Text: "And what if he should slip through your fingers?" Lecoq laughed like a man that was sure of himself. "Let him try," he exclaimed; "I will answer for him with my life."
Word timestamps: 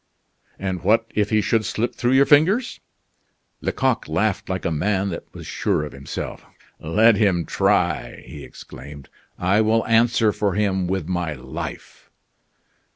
"And 0.57 0.83
what 0.83 1.05
if 1.13 1.29
he 1.29 1.41
should 1.41 1.63
slip 1.63 1.93
through 1.93 2.13
your 2.13 2.25
fingers?" 2.25 2.79
Lecoq 3.61 4.07
laughed 4.07 4.49
like 4.49 4.65
a 4.65 4.71
man 4.71 5.09
that 5.09 5.31
was 5.31 5.45
sure 5.45 5.83
of 5.85 5.91
himself. 5.91 6.43
"Let 6.79 7.17
him 7.17 7.45
try," 7.45 8.23
he 8.25 8.43
exclaimed; 8.43 9.09
"I 9.37 9.61
will 9.61 9.85
answer 9.85 10.31
for 10.31 10.55
him 10.55 10.87
with 10.87 11.07
my 11.07 11.33
life." 11.33 12.09